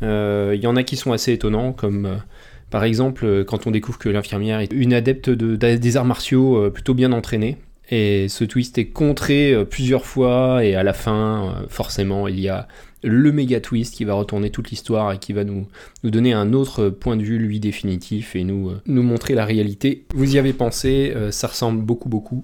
Il 0.02 0.60
y 0.62 0.68
en 0.68 0.78
a 0.78 0.84
qui 0.84 0.96
sont 0.96 1.12
assez 1.12 1.34
étonnants, 1.34 1.74
comme 1.74 2.22
par 2.70 2.86
exemple 2.86 3.44
quand 3.44 3.68
on 3.68 3.72
découvre 3.72 4.00
que 4.00 4.08
l'infirmière 4.08 4.62
est 4.62 4.72
une 4.72 4.94
adepte 4.94 5.30
des 5.30 5.98
arts 5.98 6.06
martiaux 6.06 6.72
plutôt 6.72 6.94
bien 6.94 7.12
entraînée. 7.12 7.58
Et 7.94 8.30
ce 8.30 8.46
twist 8.46 8.78
est 8.78 8.88
contré 8.88 9.66
plusieurs 9.70 10.06
fois, 10.06 10.64
et 10.64 10.76
à 10.76 10.84
la 10.84 10.94
fin, 10.94 11.66
forcément, 11.68 12.30
il 12.30 12.40
y 12.40 12.48
a 12.48 12.70
le 13.04 13.32
méga 13.32 13.60
twist 13.60 13.96
qui 13.96 14.06
va 14.06 14.14
retourner 14.14 14.50
toute 14.50 14.70
l'histoire 14.70 15.12
et 15.12 15.18
qui 15.18 15.34
va 15.34 15.44
nous, 15.44 15.68
nous 16.04 16.10
donner 16.12 16.34
un 16.34 16.54
autre 16.54 16.90
point 16.90 17.18
de 17.18 17.24
vue, 17.24 17.38
lui, 17.38 17.60
définitif, 17.60 18.36
et 18.36 18.44
nous, 18.44 18.70
euh, 18.70 18.82
nous 18.86 19.04
montrer 19.04 19.34
la 19.34 19.46
réalité. 19.46 20.06
Vous 20.14 20.36
y 20.36 20.40
avez 20.40 20.54
pensé, 20.54 21.14
euh, 21.16 21.32
ça 21.32 21.48
ressemble 21.48 21.82
beaucoup, 21.82 22.10
beaucoup 22.10 22.44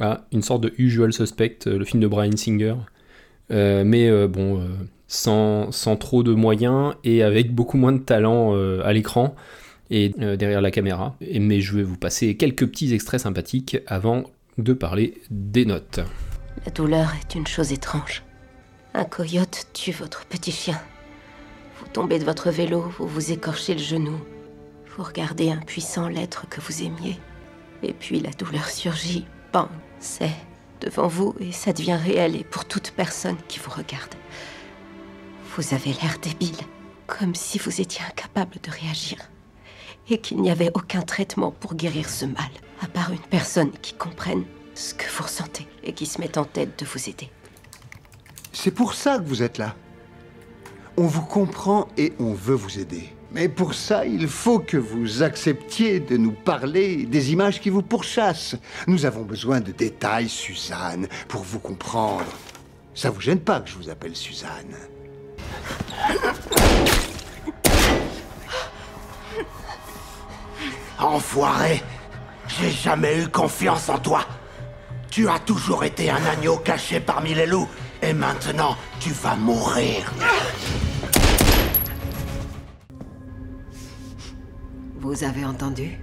à 0.00 0.26
une 0.32 0.42
sorte 0.42 0.62
de 0.62 0.72
Usual 0.78 1.12
Suspect, 1.12 1.58
euh, 1.66 1.78
le 1.78 1.84
film 1.84 2.00
de 2.00 2.06
Brian 2.06 2.36
Singer, 2.36 2.74
mais 3.50 4.28
bon, 4.28 4.60
sans, 5.06 5.72
sans 5.72 5.96
trop 5.96 6.22
de 6.22 6.34
moyens 6.34 6.92
et 7.02 7.22
avec 7.22 7.54
beaucoup 7.54 7.78
moins 7.78 7.92
de 7.92 7.98
talent 7.98 8.54
à 8.82 8.92
l'écran 8.92 9.34
et 9.90 10.10
derrière 10.10 10.60
la 10.60 10.70
caméra. 10.70 11.16
Et, 11.22 11.40
mais 11.40 11.62
je 11.62 11.74
vais 11.74 11.82
vous 11.82 11.96
passer 11.96 12.36
quelques 12.36 12.66
petits 12.66 12.92
extraits 12.92 13.22
sympathiques 13.22 13.78
avant 13.86 14.24
de 14.58 14.74
parler 14.74 15.14
des 15.30 15.64
notes. 15.64 16.00
La 16.66 16.72
douleur 16.72 17.14
est 17.22 17.34
une 17.36 17.46
chose 17.46 17.72
étrange. 17.72 18.22
Un 18.94 19.04
coyote 19.04 19.66
tue 19.74 19.92
votre 19.92 20.24
petit 20.24 20.50
chien. 20.50 20.80
Vous 21.78 21.86
tombez 21.88 22.18
de 22.18 22.24
votre 22.24 22.50
vélo, 22.50 22.80
vous 22.98 23.06
vous 23.06 23.32
écorchez 23.32 23.74
le 23.74 23.82
genou. 23.82 24.18
Vous 24.96 25.02
regardez 25.04 25.50
un 25.50 25.58
puissant 25.58 26.08
l'être 26.08 26.48
que 26.48 26.60
vous 26.60 26.82
aimiez. 26.82 27.20
Et 27.82 27.92
puis 27.92 28.20
la 28.20 28.30
douleur 28.30 28.68
surgit. 28.68 29.26
Bang 29.52 29.68
C'est 30.00 30.34
devant 30.80 31.06
vous 31.06 31.34
et 31.38 31.52
ça 31.52 31.72
devient 31.72 31.98
réel 32.02 32.34
et 32.34 32.44
pour 32.44 32.64
toute 32.64 32.92
personne 32.92 33.36
qui 33.46 33.58
vous 33.58 33.70
regarde. 33.70 34.14
Vous 35.54 35.74
avez 35.74 35.92
l'air 35.92 36.18
débile, 36.22 36.58
comme 37.06 37.34
si 37.34 37.58
vous 37.58 37.80
étiez 37.80 38.00
incapable 38.08 38.56
de 38.62 38.70
réagir. 38.70 39.18
Et 40.08 40.18
qu'il 40.18 40.40
n'y 40.40 40.50
avait 40.50 40.70
aucun 40.74 41.02
traitement 41.02 41.50
pour 41.50 41.74
guérir 41.74 42.08
ce 42.08 42.24
mal, 42.24 42.50
à 42.80 42.86
part 42.86 43.12
une 43.12 43.18
personne 43.18 43.72
qui 43.82 43.92
comprenne 43.92 44.44
ce 44.74 44.94
que 44.94 45.08
vous 45.10 45.24
ressentez 45.24 45.66
et 45.84 45.92
qui 45.92 46.06
se 46.06 46.20
met 46.20 46.38
en 46.38 46.44
tête 46.44 46.78
de 46.78 46.86
vous 46.86 47.08
aider. 47.10 47.30
C'est 48.52 48.70
pour 48.70 48.94
ça 48.94 49.18
que 49.18 49.24
vous 49.24 49.42
êtes 49.42 49.58
là. 49.58 49.74
On 50.96 51.06
vous 51.06 51.22
comprend 51.22 51.88
et 51.96 52.12
on 52.18 52.32
veut 52.32 52.54
vous 52.54 52.78
aider. 52.78 53.12
Mais 53.30 53.48
pour 53.48 53.74
ça, 53.74 54.06
il 54.06 54.26
faut 54.26 54.58
que 54.58 54.78
vous 54.78 55.22
acceptiez 55.22 56.00
de 56.00 56.16
nous 56.16 56.32
parler 56.32 57.04
des 57.04 57.30
images 57.32 57.60
qui 57.60 57.68
vous 57.68 57.82
pourchassent. 57.82 58.56
Nous 58.86 59.04
avons 59.04 59.22
besoin 59.22 59.60
de 59.60 59.70
détails, 59.70 60.28
Suzanne, 60.30 61.06
pour 61.28 61.42
vous 61.42 61.58
comprendre. 61.58 62.24
Ça 62.94 63.10
vous 63.10 63.20
gêne 63.20 63.40
pas 63.40 63.60
que 63.60 63.68
je 63.68 63.76
vous 63.76 63.90
appelle 63.90 64.16
Suzanne 64.16 64.74
Enfoiré 70.98 71.82
J'ai 72.48 72.70
jamais 72.70 73.22
eu 73.22 73.28
confiance 73.28 73.88
en 73.88 73.98
toi. 73.98 74.24
Tu 75.10 75.28
as 75.28 75.38
toujours 75.38 75.84
été 75.84 76.10
un 76.10 76.24
agneau 76.24 76.56
caché 76.56 76.98
parmi 76.98 77.34
les 77.34 77.46
loups. 77.46 77.68
Et 78.02 78.12
maintenant, 78.12 78.76
tu 79.00 79.10
vas 79.10 79.34
mourir. 79.34 80.12
Vous 85.00 85.24
avez 85.24 85.44
entendu? 85.44 85.98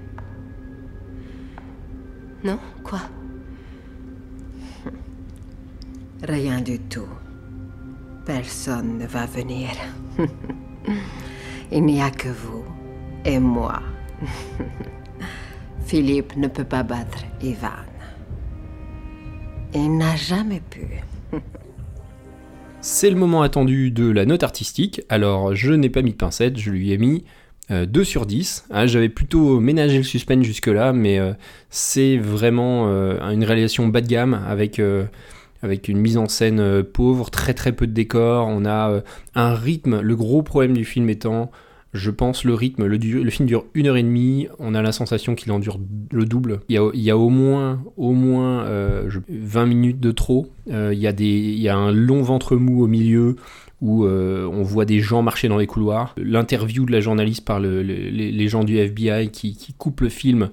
Non? 2.43 2.59
Quoi? 2.83 2.99
Rien 6.23 6.61
du 6.61 6.79
tout. 6.79 7.07
Personne 8.25 8.97
ne 8.97 9.05
va 9.07 9.25
venir. 9.25 9.69
Il 11.71 11.85
n'y 11.85 12.01
a 12.01 12.09
que 12.11 12.29
vous 12.29 12.65
et 13.23 13.39
moi. 13.39 13.81
Philippe 15.85 16.35
ne 16.35 16.47
peut 16.47 16.63
pas 16.65 16.83
battre 16.83 17.19
Ivan. 17.41 17.85
Il 19.73 19.97
n'a 19.97 20.15
jamais 20.15 20.61
pu. 20.61 20.87
C'est 22.87 23.09
le 23.09 23.15
moment 23.15 23.41
attendu 23.41 23.89
de 23.89 24.07
la 24.11 24.27
note 24.27 24.43
artistique. 24.43 25.01
Alors, 25.09 25.55
je 25.55 25.73
n'ai 25.73 25.89
pas 25.89 26.03
mis 26.03 26.11
de 26.11 26.17
pincette, 26.17 26.59
je 26.59 26.69
lui 26.69 26.91
ai 26.91 26.99
mis 26.99 27.23
euh, 27.71 27.87
2 27.87 28.03
sur 28.03 28.27
10. 28.27 28.67
Hein, 28.69 28.85
J'avais 28.85 29.09
plutôt 29.09 29.59
ménagé 29.59 29.97
le 29.97 30.03
suspense 30.03 30.45
jusque-là, 30.45 30.93
mais 30.93 31.17
euh, 31.17 31.33
c'est 31.71 32.17
vraiment 32.17 32.87
euh, 32.87 33.19
une 33.31 33.43
réalisation 33.43 33.87
bas 33.87 34.01
de 34.01 34.07
gamme 34.07 34.39
avec, 34.47 34.77
euh, 34.77 35.05
avec 35.63 35.87
une 35.87 35.97
mise 35.97 36.15
en 36.15 36.27
scène 36.27 36.59
euh, 36.59 36.83
pauvre, 36.83 37.31
très 37.31 37.55
très 37.55 37.71
peu 37.71 37.87
de 37.87 37.91
décors. 37.91 38.47
On 38.47 38.65
a 38.65 38.91
euh, 38.91 39.01
un 39.33 39.55
rythme. 39.55 40.01
Le 40.01 40.15
gros 40.15 40.43
problème 40.43 40.73
du 40.77 40.85
film 40.85 41.09
étant, 41.09 41.49
je 41.95 42.11
pense, 42.11 42.43
le 42.43 42.53
rythme. 42.53 42.85
Le, 42.85 43.29
film 43.29 43.47
dure 43.47 43.65
une 43.73 43.87
heure 43.87 43.97
et 43.97 44.03
demie. 44.03 44.47
On 44.59 44.75
a 44.75 44.81
la 44.81 44.91
sensation 44.91 45.33
qu'il 45.35 45.51
en 45.51 45.59
dure 45.59 45.79
le 46.11 46.25
double. 46.25 46.59
Il 46.69 46.75
y 46.93 47.09
a, 47.09 47.17
au 47.17 47.29
moins, 47.29 47.81
au 47.97 48.11
moins 48.11 48.63
euh, 48.65 49.09
je- 49.09 49.19
20 49.29 49.65
minutes 49.65 49.99
de 49.99 50.11
trop. 50.11 50.47
Euh, 50.69 50.93
il, 50.93 50.99
y 50.99 51.07
a 51.07 51.13
des, 51.13 51.25
il 51.25 51.59
y 51.59 51.69
a 51.69 51.75
un 51.77 51.91
long 51.91 52.21
ventre 52.21 52.55
mou 52.55 52.83
au 52.83 52.87
milieu 52.87 53.35
où 53.81 54.05
euh, 54.05 54.47
on 54.51 54.63
voit 54.63 54.85
des 54.85 54.99
gens 54.99 55.21
marcher 55.21 55.47
dans 55.47 55.57
les 55.57 55.67
couloirs. 55.67 56.13
L'interview 56.17 56.85
de 56.85 56.91
la 56.91 56.99
journaliste 57.01 57.45
par 57.45 57.59
le- 57.59 57.83
le- 57.83 58.09
les, 58.09 58.47
gens 58.47 58.63
du 58.63 58.77
FBI 58.77 59.29
qui, 59.29 59.55
qui 59.55 59.73
coupent 59.73 60.01
le 60.01 60.09
film 60.09 60.49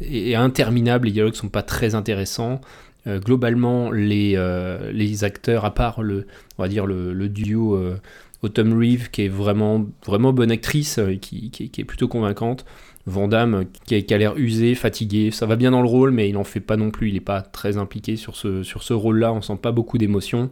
est, 0.00 0.34
interminable. 0.34 1.06
Les 1.06 1.12
dialogues 1.12 1.34
sont 1.34 1.48
pas 1.48 1.62
très 1.62 1.94
intéressants. 1.94 2.60
Euh, 3.06 3.20
globalement, 3.20 3.90
les, 3.90 4.34
euh, 4.36 4.92
les 4.92 5.24
acteurs, 5.24 5.64
à 5.64 5.72
part 5.74 6.02
le, 6.02 6.26
on 6.58 6.62
va 6.62 6.68
dire 6.68 6.84
le, 6.86 7.28
duo 7.28 7.74
euh, 7.74 7.96
Autumn 8.42 8.72
Reeve, 8.78 9.10
qui 9.10 9.22
est 9.22 9.28
vraiment, 9.28 9.84
vraiment 10.06 10.32
bonne 10.32 10.50
actrice, 10.50 10.98
euh, 10.98 11.16
qui, 11.16 11.50
qui- 11.50 11.70
est 11.80 11.84
plutôt 11.84 12.08
convaincante. 12.08 12.64
Van 13.06 13.26
Damme, 13.26 13.64
qui 13.86 13.94
a, 13.94 14.14
a 14.14 14.18
l'air 14.18 14.36
usé, 14.36 14.74
fatigué, 14.74 15.30
ça 15.30 15.46
va 15.46 15.56
bien 15.56 15.70
dans 15.70 15.80
le 15.82 15.88
rôle, 15.88 16.10
mais 16.10 16.28
il 16.28 16.34
n'en 16.34 16.44
fait 16.44 16.60
pas 16.60 16.76
non 16.76 16.90
plus, 16.90 17.08
il 17.08 17.14
n'est 17.14 17.20
pas 17.20 17.40
très 17.40 17.78
impliqué 17.78 18.16
sur 18.16 18.36
ce, 18.36 18.62
sur 18.62 18.82
ce 18.82 18.92
rôle-là, 18.92 19.32
on 19.32 19.40
sent 19.40 19.56
pas 19.60 19.72
beaucoup 19.72 19.96
d'émotion. 19.98 20.50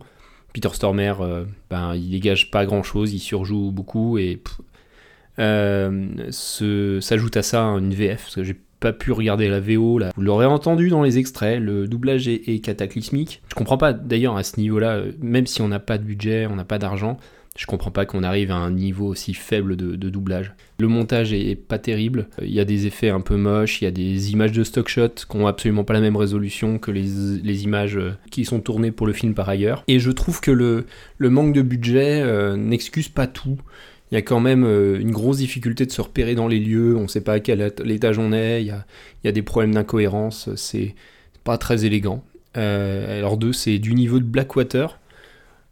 Peter 0.55 0.71
Stormer, 0.73 1.13
euh, 1.21 1.45
ben, 1.69 1.95
il 1.95 2.11
dégage 2.11 2.51
pas 2.51 2.65
grand-chose, 2.65 3.13
il 3.13 3.19
surjoue 3.19 3.71
beaucoup, 3.73 4.17
et 4.17 4.41
euh, 5.39 6.31
s'ajoute 6.31 7.37
à 7.37 7.43
ça 7.43 7.63
une 7.63 7.93
VF, 7.95 8.23
parce 8.23 8.35
que 8.37 8.45
j'ai 8.45 8.57
pas 8.81 8.93
pu 8.93 9.13
regarder 9.13 9.49
la 9.49 9.61
VO, 9.61 9.99
là. 9.99 10.13
vous 10.17 10.23
l'aurez 10.23 10.47
entendu 10.47 10.89
dans 10.89 11.03
les 11.03 11.19
extraits, 11.19 11.61
le 11.61 11.87
doublage 11.89 12.29
est, 12.29 12.49
est 12.49 12.61
cataclysmique. 12.61 13.43
Je 13.49 13.55
comprends 13.55 13.79
pas 13.79 13.93
d'ailleurs 13.93 14.37
à 14.37 14.43
ce 14.43 14.59
niveau-là, 14.61 14.97
euh, 14.97 15.13
même 15.21 15.47
si 15.47 15.63
on 15.63 15.69
n'a 15.69 15.79
pas 15.81 15.99
de 15.99 16.05
budget, 16.05 16.47
on 16.47 16.57
n'a 16.57 16.65
pas 16.65 16.79
d'argent, 16.79 17.19
je 17.57 17.67
comprends 17.67 17.91
pas 17.91 18.07
qu'on 18.07 18.23
arrive 18.23 18.51
à 18.51 18.57
un 18.57 18.71
niveau 18.71 19.07
aussi 19.07 19.35
faible 19.35 19.77
de, 19.77 20.09
doublage. 20.09 20.53
Le 20.79 20.89
montage 20.89 21.33
est, 21.33 21.57
pas 21.57 21.79
terrible. 21.79 22.29
Il 22.43 22.53
y 22.53 22.61
a 22.61 22.65
des 22.65 22.87
effets 22.87 23.09
un 23.09 23.21
peu 23.21 23.37
moches, 23.37 23.81
il 23.81 23.85
y 23.85 23.89
a 23.89 23.91
des 23.91 24.33
images 24.33 24.53
de 24.53 24.63
stock 24.63 24.89
shot 24.89 25.09
qui 25.09 25.37
ont 25.37 25.47
absolument 25.47 25.85
pas 25.85 25.95
la 25.95 26.01
même 26.01 26.17
résolution 26.17 26.79
que 26.79 26.91
les, 26.91 27.65
images 27.65 27.97
euh, 27.97 28.13
qui 28.31 28.45
sont 28.45 28.61
tournées 28.61 28.93
pour 28.93 29.07
le 29.07 29.13
film 29.13 29.35
par 29.35 29.49
ailleurs. 29.49 29.85
Et 29.89 29.99
je 29.99 30.11
trouve 30.11 30.41
que 30.41 30.51
le, 30.51 30.85
manque 31.19 31.55
de 31.55 31.63
budget 31.63 32.21
euh, 32.23 32.57
n'excuse 32.57 33.09
pas 33.09 33.27
tout. 33.27 33.59
Il 34.13 34.15
y 34.15 34.19
a 34.19 34.23
quand 34.23 34.41
même 34.41 34.65
euh, 34.65 35.01
une 35.01 35.11
grosse 35.11 35.39
difficulté 35.39 35.87
de 35.87 35.91
se 35.91 36.01
repérer 36.01 36.35
dans 36.35 36.47
les 36.47 36.61
lieux, 36.61 36.97
on 36.97 37.09
sait 37.09 37.23
pas 37.23 37.35
à 37.35 37.41
quel 37.41 37.73
étage 37.87 38.19
on 38.19 38.33
est, 38.33 38.63
il 38.63 38.67
y 38.69 38.71
a, 38.71 38.87
il 39.25 39.27
y 39.27 39.29
a 39.29 39.33
des 39.33 39.43
problèmes 39.43 39.75
d'incohérence, 39.75 40.51
c'est 40.55 40.95
pas 41.43 41.59
très 41.59 41.85
élégant. 41.85 42.23
Euh, 42.57 43.19
alors 43.19 43.37
deux, 43.37 43.53
c'est 43.53 43.79
du 43.79 43.95
niveau 43.95 44.19
de 44.19 44.25
Blackwater. 44.25 44.99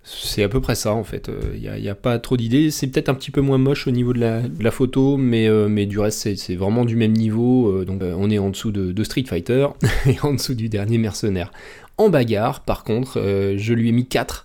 C'est 0.06 0.42
à 0.42 0.48
peu 0.50 0.60
près 0.60 0.74
ça 0.74 0.92
en 0.92 1.02
fait. 1.02 1.30
Il 1.54 1.60
n'y 1.80 1.88
a, 1.88 1.94
pas 1.94 2.18
trop 2.18 2.36
d'idées. 2.36 2.70
C'est 2.70 2.86
peut-être 2.88 3.08
un 3.08 3.14
petit 3.14 3.30
peu 3.30 3.40
moins 3.40 3.56
moche 3.58 3.86
au 3.86 3.90
niveau 3.90 4.12
de 4.12 4.20
la, 4.20 4.70
photo, 4.70 5.16
mais, 5.16 5.48
euh, 5.48 5.66
mais 5.68 5.86
du 5.86 5.98
reste 5.98 6.36
c'est- 6.36 6.54
vraiment 6.56 6.84
du 6.84 6.94
même 6.94 7.12
niveau. 7.12 7.68
euh, 7.70 7.84
donc 7.86 8.02
euh, 8.02 8.14
on 8.18 8.30
est 8.30 8.38
en 8.38 8.50
dessous 8.50 8.70
de, 8.70 9.04
Street 9.04 9.24
Fighter 9.26 9.66
et 10.06 10.16
en 10.22 10.34
dessous 10.34 10.54
du 10.54 10.68
dernier 10.68 10.98
mercenaire. 10.98 11.50
En 11.96 12.10
bagarre, 12.10 12.60
par 12.60 12.84
contre, 12.84 13.18
euh, 13.18 13.54
je 13.56 13.72
lui 13.72 13.88
ai 13.88 13.92
mis 13.92 14.06
4. 14.06 14.44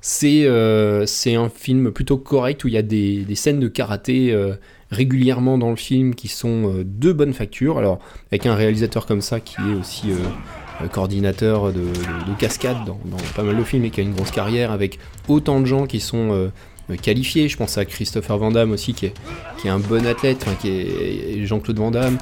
C'est 0.00 0.44
euh, 0.44 1.06
un 1.26 1.48
film 1.48 1.90
plutôt 1.90 2.18
correct 2.18 2.64
où 2.64 2.68
il 2.68 2.74
y 2.74 2.76
a 2.78 2.82
des, 2.82 3.24
des 3.24 3.34
scènes 3.34 3.58
de 3.60 3.68
karaté 3.68 4.32
euh, 4.32 4.54
régulièrement 4.90 5.58
dans 5.58 5.70
le 5.70 5.76
film 5.76 6.14
qui 6.14 6.28
sont 6.28 6.72
euh, 6.72 6.84
de 6.86 7.12
bonne 7.12 7.32
facture. 7.32 7.78
Alors 7.78 7.98
avec 8.30 8.46
un 8.46 8.54
réalisateur 8.54 9.06
comme 9.06 9.20
ça 9.20 9.40
qui 9.40 9.56
est 9.60 9.74
aussi 9.74 10.10
euh, 10.10 10.16
euh, 10.16 10.63
coordinateur 10.92 11.72
de, 11.72 11.80
de- 11.80 11.82
de 11.82 12.38
cascade 12.38 12.78
dans, 12.86 12.98
pas 13.36 13.42
mal 13.42 13.56
de 13.56 13.64
films 13.64 13.84
et 13.84 13.90
qui 13.90 14.00
a 14.00 14.02
une 14.04 14.14
grosse 14.14 14.30
carrière 14.30 14.70
avec 14.72 14.98
autant 15.28 15.60
de 15.60 15.66
gens 15.66 15.86
qui 15.86 16.00
sont 16.00 16.32
euh, 16.32 16.48
euh, 16.90 16.96
qualifiés. 16.96 17.48
Je 17.48 17.56
pense 17.56 17.78
à 17.78 17.84
Christopher 17.84 18.38
Van 18.38 18.50
Damme 18.50 18.72
aussi 18.72 18.92
qui 18.94 19.06
est, 19.06 19.14
qui 19.58 19.68
est 19.68 19.70
un 19.70 19.78
bon 19.78 20.04
athlète, 20.06 20.44
qui 20.60 20.68
est 20.70 21.44
Jean-Claude 21.46 21.78
Van 21.78 21.90
Damme. 21.90 22.18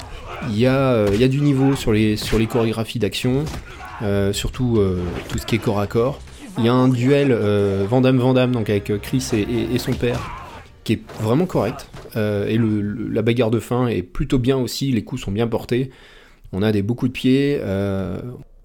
Il 0.49 0.57
y, 0.59 0.65
a, 0.65 0.77
euh, 0.77 1.09
il 1.13 1.21
y 1.21 1.23
a 1.23 1.27
du 1.27 1.41
niveau 1.41 1.75
sur 1.75 1.93
les, 1.93 2.17
sur 2.17 2.37
les 2.37 2.47
chorégraphies 2.47 2.99
d'action, 2.99 3.45
euh, 4.01 4.33
surtout 4.33 4.75
euh, 4.77 5.01
tout 5.29 5.37
ce 5.37 5.45
qui 5.45 5.55
est 5.55 5.59
corps 5.59 5.79
à 5.79 5.87
corps. 5.87 6.19
Il 6.57 6.65
y 6.65 6.67
a 6.67 6.73
un 6.73 6.89
duel 6.89 7.29
euh, 7.31 7.85
Van 7.89 8.01
Damme 8.01 8.19
Van 8.19 8.33
Damme 8.33 8.51
donc 8.51 8.69
avec 8.69 8.91
euh, 8.91 8.99
Chris 9.01 9.25
et, 9.33 9.77
son 9.79 9.93
père 9.93 10.19
qui 10.83 10.93
est 10.93 11.01
vraiment 11.21 11.45
correct. 11.45 11.87
Euh, 12.15 12.47
et 12.47 12.59
la 13.11 13.21
bagarre 13.23 13.49
de 13.49 13.59
fin 13.59 13.87
est 13.87 14.03
plutôt 14.03 14.37
bien 14.37 14.57
aussi, 14.57 14.91
les 14.91 15.03
coups 15.03 15.21
sont 15.23 15.31
bien 15.31 15.47
portés. 15.47 15.89
On 16.53 16.61
a 16.61 16.71
des 16.71 16.83
beaux 16.83 16.93
coups 16.93 17.11
de 17.11 17.13
pied. 17.13 17.59
euh, 17.61 18.21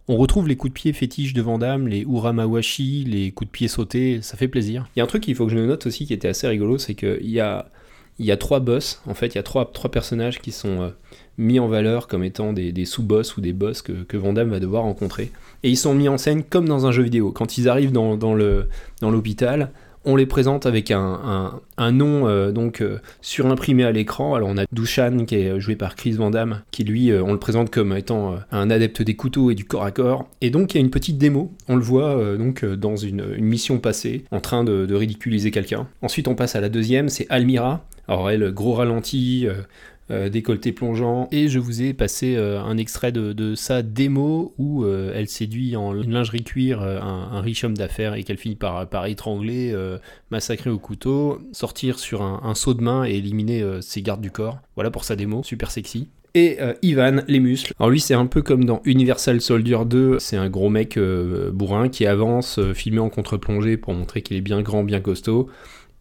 on 0.08 0.16
retrouve 0.16 0.46
les 0.46 0.56
coups 0.56 0.72
de 0.72 0.74
pied 0.74 0.92
fétiches 0.92 1.32
de 1.32 1.42
Van 1.42 1.58
Damme, 1.58 1.88
les 1.88 2.02
Uramawashi, 2.02 3.04
les 3.04 3.30
coups 3.30 3.48
de 3.48 3.52
pied 3.52 3.68
sautés, 3.68 4.20
ça 4.22 4.36
fait 4.36 4.48
plaisir. 4.48 4.88
Il 4.94 5.00
y 5.00 5.02
a 5.02 5.04
un 5.04 5.06
truc 5.06 5.22
qu'il 5.22 5.34
faut 5.34 5.46
que 5.46 5.52
je 5.52 5.58
note 5.58 5.86
aussi 5.86 6.06
qui 6.06 6.14
était 6.14 6.28
assez 6.28 6.46
rigolo, 6.46 6.78
c'est 6.78 6.94
qu'il 6.94 7.28
y 7.28 7.40
a, 7.40 7.70
y 8.18 8.30
a 8.30 8.36
trois 8.38 8.60
boss, 8.60 9.02
en 9.06 9.12
fait, 9.12 9.28
il 9.28 9.34
y 9.34 9.38
a 9.38 9.42
trois, 9.42 9.70
personnages 9.90 10.40
qui 10.40 10.50
sont 10.50 10.80
euh, 10.80 10.88
mis 11.36 11.60
en 11.60 11.68
valeur 11.68 12.08
comme 12.08 12.24
étant 12.24 12.54
des, 12.54 12.84
sous-boss 12.86 13.36
ou 13.36 13.42
des 13.42 13.52
boss 13.52 13.82
que, 13.82 13.92
que 13.92 14.16
va 14.16 14.60
devoir 14.60 14.84
rencontrer. 14.84 15.30
Et 15.62 15.68
ils 15.68 15.76
sont 15.76 15.94
mis 15.94 16.08
en 16.08 16.16
scène 16.16 16.44
comme 16.44 16.66
dans 16.66 16.86
un 16.86 16.92
jeu 16.92 17.02
vidéo. 17.02 17.32
Quand 17.32 17.58
ils 17.58 17.68
arrivent 17.68 17.92
dans, 17.92 18.16
dans 18.16 18.34
l'hôpital, 19.02 19.72
on 20.04 20.16
les 20.16 20.26
présente 20.26 20.66
avec 20.66 20.90
un, 20.90 21.60
nom 21.78 22.26
euh, 22.28 22.50
donc 22.50 22.80
euh, 22.80 22.98
surimprimé 23.20 23.84
à 23.84 23.92
l'écran. 23.92 24.34
Alors 24.34 24.48
on 24.50 24.56
a 24.56 24.64
Dushan 24.72 25.24
qui 25.26 25.36
est 25.36 25.60
joué 25.60 25.76
par 25.76 25.96
Chris 25.96 26.12
Van 26.12 26.30
Damme, 26.30 26.62
qui 26.70 26.84
lui 26.84 27.10
euh, 27.10 27.22
on 27.22 27.32
le 27.32 27.38
présente 27.38 27.70
comme 27.70 27.96
étant 27.96 28.36
un 28.50 28.70
adepte 28.70 29.02
des 29.02 29.16
couteaux 29.16 29.50
et 29.50 29.54
du 29.54 29.64
corps 29.64 29.84
à 29.84 29.90
corps. 29.90 30.28
Et 30.40 30.50
donc 30.50 30.74
il 30.74 30.78
y 30.78 30.80
a 30.80 30.84
une 30.84 30.90
petite 30.90 31.18
démo. 31.18 31.52
On 31.68 31.76
le 31.76 31.82
voit 31.82 32.36
donc 32.36 32.64
dans 32.64 32.96
une, 32.96 33.24
une 33.36 33.44
mission 33.44 33.78
passée, 33.78 34.24
en 34.30 34.40
train 34.40 34.64
de, 34.64 34.86
de 34.86 34.94
ridiculiser 34.94 35.50
quelqu'un. 35.50 35.86
Ensuite 36.02 36.28
on 36.28 36.34
passe 36.34 36.56
à 36.56 36.60
la 36.60 36.68
deuxième, 36.68 37.08
c'est 37.08 37.26
Almira. 37.28 37.84
Alors 38.06 38.30
elle, 38.30 38.52
gros 38.52 38.74
ralenti. 38.74 39.46
Euh, 40.10 40.30
décolleté 40.30 40.72
plongeant. 40.72 41.28
Et 41.32 41.48
je 41.48 41.58
vous 41.58 41.82
ai 41.82 41.92
passé 41.92 42.34
euh, 42.34 42.62
un 42.62 42.78
extrait 42.78 43.12
de, 43.12 43.54
sa 43.54 43.82
démo 43.82 44.54
où 44.56 44.84
euh, 44.84 45.12
elle 45.14 45.28
séduit 45.28 45.76
en 45.76 45.92
lingerie 45.92 46.44
cuir 46.44 46.80
un, 46.82 47.28
un 47.32 47.40
riche 47.42 47.62
homme 47.64 47.76
d'affaires 47.76 48.14
et 48.14 48.24
qu'elle 48.24 48.38
finit 48.38 48.56
par, 48.56 49.06
étrangler, 49.06 49.74
massacrer 50.30 50.70
au 50.70 50.78
couteau, 50.78 51.40
sortir 51.52 51.98
sur 51.98 52.22
un, 52.22 52.54
saut 52.54 52.74
de 52.74 52.82
main 52.82 53.04
et 53.04 53.16
éliminer 53.16 53.64
ses 53.80 54.00
gardes 54.02 54.20
du 54.20 54.30
corps. 54.30 54.58
Voilà 54.76 54.90
pour 54.90 55.04
sa 55.04 55.14
démo, 55.14 55.42
super 55.42 55.70
sexy. 55.70 56.08
Et 56.34 56.58
Ivan, 56.82 57.22
les 57.26 57.40
muscles. 57.40 57.72
Alors 57.78 57.90
lui, 57.90 58.00
c'est 58.00 58.14
un 58.14 58.26
peu 58.26 58.42
comme 58.42 58.64
dans 58.64 58.80
Universal 58.84 59.40
Soldier 59.40 59.78
2. 59.86 60.18
C'est 60.18 60.36
un 60.36 60.48
gros 60.48 60.70
mec 60.70 60.98
bourrin 61.52 61.88
qui 61.88 62.06
avance, 62.06 62.60
filmé 62.74 63.00
en 63.00 63.08
contre-plongée 63.08 63.76
pour 63.76 63.94
montrer 63.94 64.22
qu'il 64.22 64.36
est 64.36 64.42
bien 64.42 64.62
grand, 64.62 64.84
bien 64.84 65.00
costaud. 65.00 65.48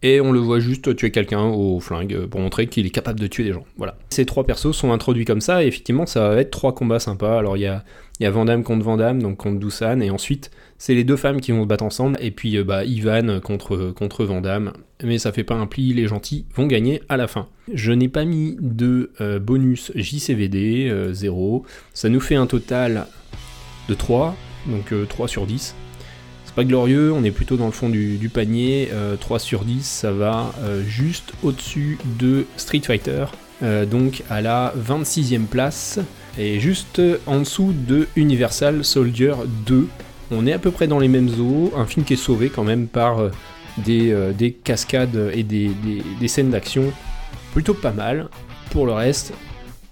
Et 0.02 0.20
on 0.20 0.30
le 0.30 0.38
voit 0.38 0.60
juste 0.60 0.94
tuer 0.94 1.10
quelqu'un 1.10 1.42
au 1.42 1.80
flingue 1.80 2.14
euh, 2.14 2.26
pour 2.26 2.40
montrer 2.40 2.68
qu'il 2.68 2.86
est 2.86 2.90
capable 2.90 3.18
de 3.18 3.26
tuer 3.26 3.44
des 3.44 3.52
gens. 3.52 3.64
Voilà. 3.76 3.96
Ces 4.10 4.26
trois 4.26 4.44
persos 4.44 4.72
sont 4.72 4.92
introduits 4.92 5.24
comme 5.24 5.40
ça, 5.40 5.64
et 5.64 5.66
effectivement, 5.66 6.06
ça 6.06 6.28
va 6.28 6.40
être 6.40 6.50
trois 6.50 6.74
combats 6.74 7.00
sympas. 7.00 7.38
Alors 7.38 7.56
il 7.56 7.60
y 7.62 7.66
a, 7.66 7.84
y 8.20 8.62
contre 8.62 8.84
Vandame, 8.84 9.20
donc 9.22 9.38
contre 9.38 9.58
Dusan, 9.58 10.00
et 10.00 10.10
ensuite, 10.10 10.50
c'est 10.78 10.94
les 10.94 11.04
deux 11.04 11.16
femmes 11.16 11.40
qui 11.40 11.50
vont 11.50 11.62
se 11.62 11.68
battre 11.68 11.84
ensemble, 11.84 12.16
et 12.20 12.30
puis 12.30 12.56
euh, 12.56 12.64
bah, 12.64 12.84
Ivan 12.84 13.40
contre, 13.40 13.90
contre 13.90 14.24
Vandame. 14.24 14.72
Mais 15.02 15.18
ça 15.18 15.32
fait 15.32 15.44
pas 15.44 15.54
un 15.54 15.66
pli, 15.66 15.92
les 15.94 16.06
gentils 16.06 16.44
vont 16.54 16.66
gagner 16.66 17.02
à 17.08 17.16
la 17.16 17.26
fin. 17.26 17.48
Je 17.72 17.92
n'ai 17.92 18.08
pas 18.08 18.24
mis 18.24 18.56
de 18.60 19.10
euh, 19.20 19.38
bonus 19.38 19.92
JCVD, 19.94 21.12
0. 21.12 21.64
Ça 21.92 22.08
nous 22.08 22.20
fait 22.20 22.36
un 22.36 22.46
total 22.46 23.06
de 23.88 23.94
3, 23.94 24.36
donc 24.66 24.92
euh, 24.92 25.06
3 25.06 25.28
sur 25.28 25.46
10. 25.46 25.74
Glorieux, 26.64 27.12
on 27.12 27.24
est 27.24 27.30
plutôt 27.30 27.56
dans 27.56 27.66
le 27.66 27.72
fond 27.72 27.88
du, 27.88 28.30
panier. 28.32 28.88
euh, 28.92 29.16
3 29.16 29.38
sur 29.38 29.64
10, 29.64 29.84
ça 29.84 30.12
va 30.12 30.52
euh, 30.60 30.82
juste 30.82 31.32
au-dessus 31.42 31.98
de 32.18 32.46
Street 32.56 32.80
Fighter, 32.84 33.26
euh, 33.62 33.86
donc 33.86 34.22
à 34.30 34.40
la 34.40 34.72
26e 34.76 35.46
place, 35.46 36.00
et 36.38 36.60
juste 36.60 37.02
en 37.26 37.40
dessous 37.40 37.72
de 37.86 38.06
Universal 38.16 38.84
Soldier 38.84 39.34
2. 39.66 39.88
On 40.30 40.46
est 40.46 40.52
à 40.52 40.58
peu 40.58 40.70
près 40.70 40.86
dans 40.86 40.98
les 40.98 41.08
mêmes 41.08 41.30
eaux, 41.40 41.72
un 41.76 41.86
film 41.86 42.04
qui 42.04 42.12
est 42.14 42.16
sauvé 42.16 42.50
quand 42.50 42.64
même 42.64 42.86
par 42.86 43.18
euh, 43.18 43.30
des, 43.78 44.10
euh, 44.12 44.32
des 44.32 44.52
cascades 44.52 45.30
et 45.34 45.42
des 45.42 46.28
scènes 46.28 46.50
d'action 46.50 46.92
plutôt 47.52 47.74
pas 47.74 47.92
mal. 47.92 48.28
Pour 48.70 48.84
le 48.84 48.92
reste, 48.92 49.32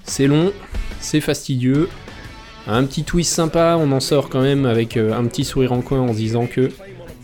c'est 0.04 0.26
long, 0.26 0.52
c'est 1.00 1.20
fastidieux, 1.20 1.88
Un 2.68 2.84
petit 2.84 3.04
twist 3.04 3.32
sympa, 3.32 3.76
on 3.78 3.92
en 3.92 4.00
sort 4.00 4.28
quand 4.28 4.42
même 4.42 4.66
avec 4.66 4.96
euh, 4.96 5.12
un 5.12 5.24
petit 5.26 5.44
sourire 5.44 5.72
en 5.72 5.82
coin 5.82 6.00
en 6.00 6.12
se 6.12 6.18
disant 6.18 6.46
que 6.46 6.70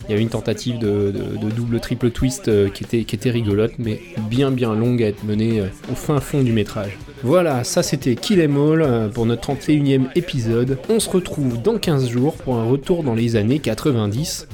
il 0.09 0.13
y 0.13 0.15
a 0.15 0.19
eu 0.19 0.21
une 0.21 0.29
tentative 0.29 0.79
de, 0.79 1.13
double 1.57 1.81
triple 1.81 2.11
twist 2.11 2.49
euh, 2.49 2.69
qui, 2.69 2.85
était, 2.85 3.05
qui 3.05 3.15
était 3.17 3.31
rigolote, 3.31 3.73
mais 3.79 4.01
bien 4.29 4.51
bien 4.51 4.75
longue 4.75 5.03
à 5.03 5.07
être 5.07 5.25
menée 5.25 5.61
euh, 5.61 5.67
au 5.91 5.95
fin 5.97 6.21
fond 6.21 6.43
du 6.43 6.53
métrage. 6.53 6.97
Voilà, 7.25 7.65
ça 7.65 7.83
c'était 7.83 8.15
Kill 8.15 8.41
Em 8.41 8.57
All 8.57 9.11
pour 9.11 9.27
notre 9.27 9.53
31e 9.53 10.07
épisode. 10.15 10.79
On 10.89 11.01
se 11.01 11.11
retrouve 11.11 11.61
dans 11.61 11.77
15 11.77 12.09
jours 12.09 12.35
pour 12.35 12.57
un 12.57 12.65
retour 12.65 13.03
dans 13.03 13.15
les 13.15 13.35
années 13.35 13.59
90. 13.59 14.47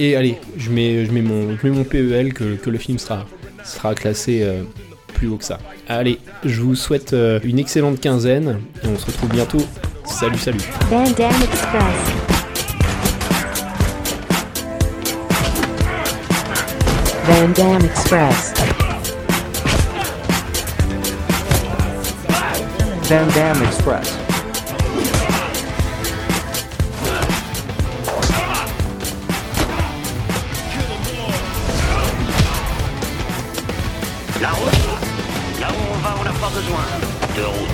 Et 0.00 0.16
allez, 0.16 0.38
je 0.56 0.70
mets, 0.70 1.04
je 1.04 1.12
mets, 1.12 1.22
mon, 1.22 1.56
je 1.56 1.66
mets 1.66 1.76
mon 1.76 1.84
PEL 1.84 2.34
que, 2.34 2.56
que 2.56 2.70
le 2.70 2.78
film 2.78 2.98
sera, 2.98 3.26
sera 3.64 3.94
classé 3.94 4.44
plus 5.14 5.28
haut 5.28 5.36
que 5.36 5.44
ça. 5.44 5.58
Allez, 5.88 6.18
je 6.44 6.60
vous 6.60 6.74
souhaite 6.74 7.14
une 7.44 7.58
excellente 7.58 8.00
quinzaine 8.00 8.60
et 8.82 8.88
on 8.88 8.98
se 8.98 9.06
retrouve 9.06 9.30
bientôt. 9.30 9.62
Salut, 10.06 10.38
salut. 10.38 10.62
Van 10.90 11.10
Damme 11.14 11.42
Express. 11.42 11.94
Van 17.26 17.52
Damme 17.54 17.84
Express. 17.84 18.52
Van 23.08 23.26
Damme 23.34 23.62
Express. 23.62 24.18
Là 34.40 34.50
où, 34.52 35.60
là 35.60 35.68
où 35.68 35.94
on 35.94 35.98
va, 35.98 36.14
on 36.20 36.24
n'a 36.24 36.32
pas 36.32 36.50
besoin 36.50 36.84
de 37.36 37.42
route. 37.44 37.73